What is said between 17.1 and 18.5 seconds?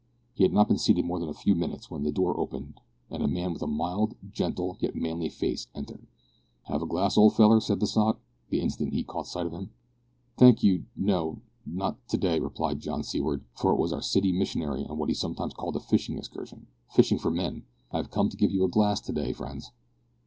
for men! "I have come to give